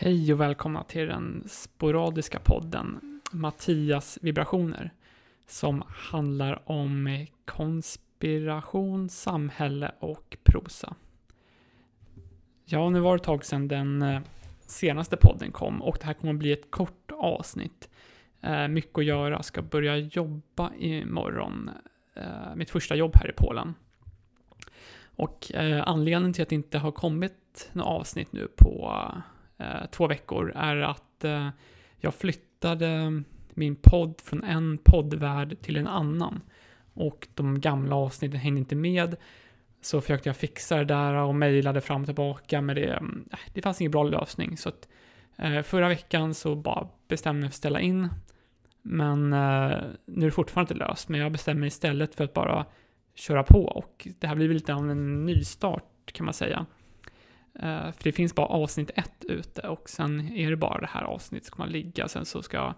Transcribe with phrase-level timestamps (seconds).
[0.00, 4.90] Hej och välkomna till den sporadiska podden Mattias vibrationer
[5.46, 10.94] som handlar om konspiration, samhälle och prosa.
[12.64, 14.20] Ja, nu var det ett tag sedan den eh,
[14.60, 17.88] senaste podden kom och det här kommer att bli ett kort avsnitt.
[18.40, 21.70] Eh, mycket att göra, ska börja jobba imorgon.
[22.14, 23.74] Eh, mitt första jobb här i Polen.
[25.16, 25.52] Och
[25.84, 28.94] anledningen till att det inte har kommit något avsnitt nu på
[29.58, 31.48] Eh, två veckor är att eh,
[31.98, 33.22] jag flyttade
[33.54, 36.40] min podd från en poddvärld till en annan.
[36.94, 39.16] Och de gamla avsnitten hängde inte med.
[39.80, 43.00] Så försökte jag fixa det där och mejlade fram och tillbaka, men det, eh,
[43.54, 44.56] det fanns ingen bra lösning.
[44.56, 44.88] Så att,
[45.36, 48.08] eh, förra veckan så bara bestämde jag mig för att ställa in.
[48.82, 52.34] Men eh, nu är det fortfarande inte löst, men jag bestämde mig istället för att
[52.34, 52.66] bara
[53.14, 53.64] köra på.
[53.64, 56.66] Och det här blir lite av en nystart kan man säga.
[57.58, 61.02] Eh, för det finns bara avsnitt ett ute och sen är det bara det här
[61.02, 62.08] avsnittet som kommer ligga.
[62.08, 62.74] Sen så ska jag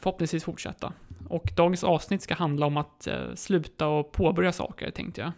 [0.00, 0.92] förhoppningsvis fortsätta.
[1.28, 5.32] Och dagens avsnitt ska handla om att eh, sluta och påbörja saker, tänkte jag.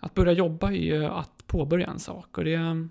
[0.00, 2.88] Att börja jobba är ju att påbörja en sak och det,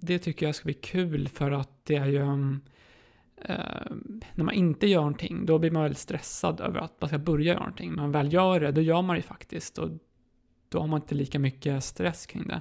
[0.00, 2.24] det tycker jag ska bli kul för att det är ju
[4.34, 7.44] när man inte gör någonting, då blir man väldigt stressad över att man ska börja
[7.44, 7.92] göra någonting.
[7.92, 9.90] Men väl gör det, då gör man det faktiskt och
[10.68, 12.60] då har man inte lika mycket stress kring det.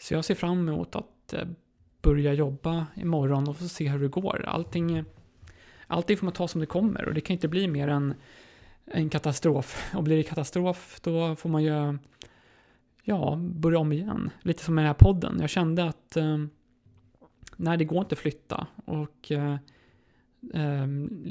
[0.00, 1.48] Så jag ser fram emot att eh,
[2.02, 4.44] börja jobba imorgon och få se hur det går.
[4.46, 5.04] Allting,
[5.86, 8.14] allting får man ta som det kommer och det kan inte bli mer än
[8.84, 9.90] en katastrof.
[9.94, 11.98] Och blir det katastrof då får man ju
[13.02, 14.30] ja, börja om igen.
[14.42, 15.38] Lite som med den här podden.
[15.40, 16.38] Jag kände att eh,
[17.56, 19.56] nej, det går inte att flytta och eh,
[20.54, 20.86] eh,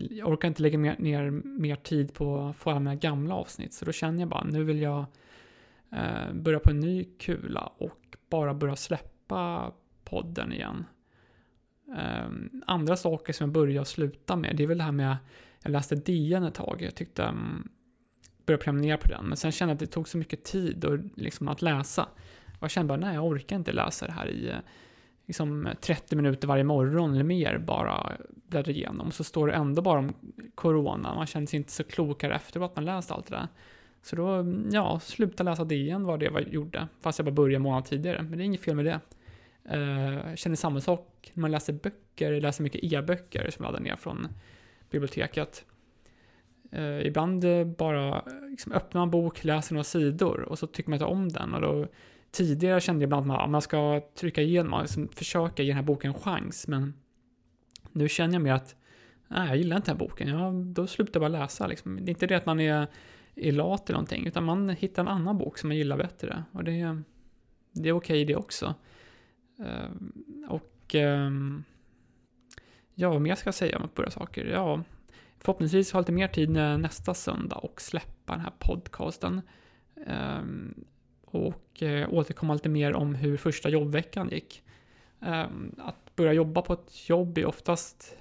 [0.09, 3.73] jag orkar inte lägga mer, ner mer tid på att få alla mina gamla avsnitt.
[3.73, 5.05] Så då känner jag bara, nu vill jag
[5.91, 9.71] eh, börja på en ny kula och bara börja släppa
[10.03, 10.85] podden igen.
[11.87, 15.17] Um, andra saker som jag börjar sluta med, det är väl det här med,
[15.63, 17.69] jag läste DN ett tag, jag tyckte, um,
[18.45, 20.99] började prenumerera på den, men sen kände jag att det tog så mycket tid och,
[21.15, 22.03] liksom, att läsa.
[22.59, 24.53] Och jag kände bara, nej jag orkar inte läsa det här i
[25.29, 29.11] liksom, 30 minuter varje morgon eller mer, bara bläddra igenom.
[29.11, 30.13] Så står det ändå bara om
[30.55, 33.47] corona, man känner sig inte så klokare efter att man läst allt det där.
[34.01, 36.87] Så då, mm, ja, sluta läsa DN var det jag gjorde.
[37.01, 38.21] Fast jag bara började en månad tidigare.
[38.21, 38.99] Men det är inget fel med det.
[39.69, 42.31] Eh, jag känner samma sak när man läser böcker.
[42.31, 44.27] Jag läser mycket e-böcker som jag laddar ner från
[44.89, 45.65] biblioteket.
[46.71, 50.89] Eh, ibland eh, bara liksom, öppnar man en bok, läser några sidor och så tycker
[50.89, 51.53] man inte om den.
[51.53, 51.87] Och då,
[52.31, 56.11] tidigare kände jag ibland att man ska trycka igenom, liksom, försöka ge den här boken
[56.11, 56.67] en chans.
[56.67, 56.93] Men
[57.91, 58.75] nu känner jag mer att
[59.27, 60.27] nej, jag gillar inte den här boken.
[60.27, 61.67] Ja, då slutar jag bara läsa.
[61.67, 61.95] Liksom.
[61.95, 62.87] Det är inte det att man är
[63.47, 66.43] är lat eller någonting, utan man hittar en annan bok som man gillar bättre.
[66.51, 67.01] Och det,
[67.71, 68.75] det är okej okay det också.
[69.59, 71.63] Uh, och um,
[72.93, 74.45] ja, vad mer ska jag säga om att börja saker?
[74.45, 74.83] Ja,
[75.39, 79.41] förhoppningsvis har jag lite mer tid nästa söndag och släppa den här podcasten.
[80.07, 80.85] Um,
[81.25, 84.63] och uh, återkomma lite mer om hur första jobbveckan gick.
[85.19, 88.17] Um, att börja jobba på ett jobb är oftast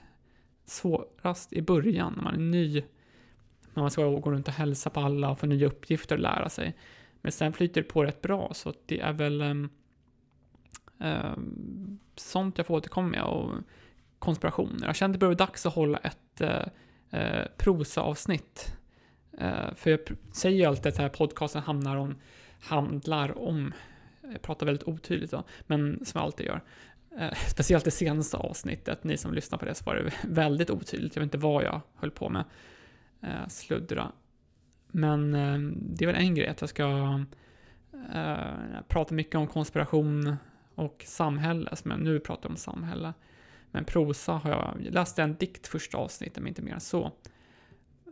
[0.65, 2.83] svårast i början när man är ny
[3.79, 6.49] när man ska gå runt och hälsa på alla och få nya uppgifter och lära
[6.49, 6.77] sig.
[7.21, 9.71] Men sen flyter det på rätt bra, så det är väl um,
[10.99, 13.55] um, sånt jag får återkomma med och
[14.19, 14.87] konspirationer.
[14.87, 18.77] Jag kände att det blev dags att hålla ett uh, uh, prosaavsnitt.
[19.41, 20.01] Uh, för jag
[20.33, 22.15] säger ju alltid att den här podcasten hamnar om,
[22.61, 23.73] handlar om,
[24.33, 26.61] jag pratar väldigt otydligt då, men som jag alltid gör.
[27.49, 31.17] speciellt det senaste avsnittet, ni som lyssnar på det, så var det väldigt otydligt.
[31.17, 32.45] Jag vet inte vad jag höll på med
[33.21, 34.13] eh, sluddra.
[34.89, 37.21] Men eh, det är väl en grej att jag ska
[38.15, 40.37] eh, prata mycket om konspiration
[40.75, 43.15] och samhälle, som jag nu pratar om samhälle.
[43.71, 47.13] Men prosa har jag, jag läste en dikt första avsnittet, men inte mer än så.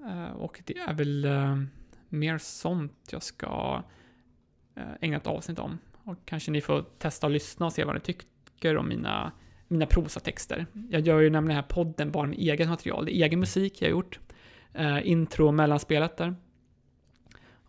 [0.07, 1.57] Eh, och det är väl eh,
[2.09, 3.83] mer sånt jag ska
[4.75, 5.79] eh, ägna ett avsnitt om.
[5.93, 9.33] Och kanske ni får testa och lyssna och se vad ni tycker om mina,
[9.69, 10.67] mina prosatexter.
[10.91, 13.05] Jag gör ju nämligen den här podden bara med eget material.
[13.05, 14.21] Det är egen musik jag har gjort
[14.77, 16.35] eh, intro och mellanspelet där.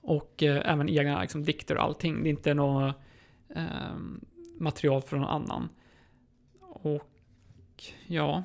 [0.01, 2.23] Och eh, även egna liksom, dikter och allting.
[2.23, 2.95] Det är inte något
[3.49, 3.97] eh,
[4.57, 5.69] material från någon annan.
[6.59, 8.43] Och ja,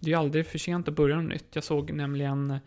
[0.00, 1.54] det är ju aldrig för sent att börja något nytt.
[1.54, 2.58] Jag såg nämligen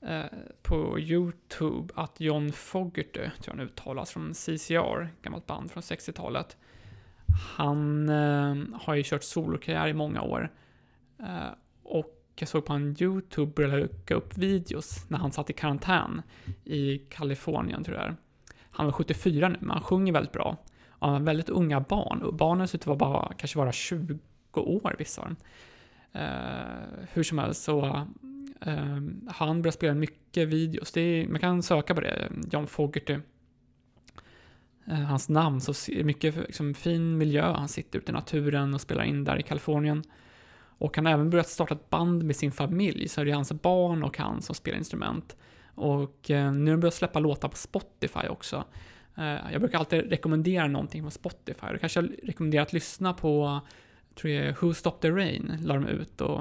[0.00, 0.24] eh,
[0.62, 6.56] på YouTube att John Fogerty, tror jag han uttalas, från CCR, gammalt band från 60-talet.
[7.56, 10.52] Han eh, har ju kört solokarriär i många år.
[11.18, 11.48] Eh,
[12.42, 16.22] jag såg på en YouTube började lägga upp videos när han satt i karantän
[16.64, 18.14] i Kalifornien tror jag.
[18.70, 20.56] Han är 74 nu, men han sjunger väldigt bra.
[20.88, 23.72] Och han har väldigt unga barn och barnen ser ut att vara bara, kanske vara
[23.72, 24.18] 20
[24.54, 25.36] år, vissa av dem.
[26.16, 28.06] Uh, hur som helst så
[28.66, 28.98] uh,
[29.28, 30.96] han börjar spela mycket videos.
[30.96, 33.18] Är, man kan söka på det, John Fogerty.
[34.88, 37.52] Uh, hans namn, så mycket liksom, fin miljö.
[37.52, 40.02] Han sitter ute i naturen och spelar in där i Kalifornien.
[40.82, 43.52] Och han har även börjat starta ett band med sin familj, så det är hans
[43.52, 45.36] barn och han som spelar instrument.
[45.74, 48.64] Och eh, nu har de börjat släppa låtar på Spotify också.
[49.16, 51.66] Eh, jag brukar alltid rekommendera någonting på Spotify.
[51.72, 53.60] Då kanske jag rekommenderar att lyssna på
[54.14, 56.40] tror jag, Who Stopped the Rain, la de ut och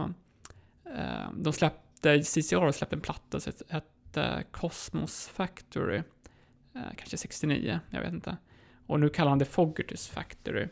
[0.86, 6.02] eh, de släppte, CCR släppte en platta som hette Cosmos Factory,
[6.74, 8.38] kanske 69, jag vet inte.
[8.88, 10.68] Och nu kallar han det Fogertys Factory.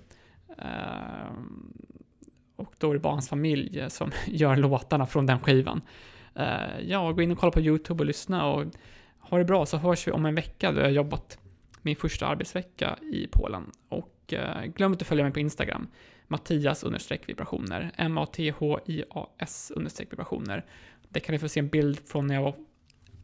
[2.59, 5.81] Och då är det bara hans familj eh, som gör låtarna från den skivan.
[6.35, 8.65] Eh, ja, gå in och kolla på YouTube och lyssna och
[9.19, 11.37] ha det bra så hörs vi om en vecka då jag har jobbat
[11.81, 13.71] min första arbetsvecka i Polen.
[13.89, 15.87] Och eh, glöm inte att följa mig på Instagram.
[16.27, 17.91] Mattias understreck vibrationer.
[17.97, 20.65] M-A-T-H-I-A-S understreck vibrationer.
[21.09, 22.53] Där kan ni få se en bild från när jag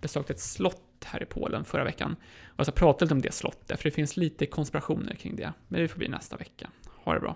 [0.02, 2.16] besökte ett slott här i Polen förra veckan.
[2.46, 5.54] Och jag ska prata lite om det slottet, för det finns lite konspirationer kring det.
[5.68, 6.70] Men det får bli nästa vecka.
[7.04, 7.36] Ha det bra.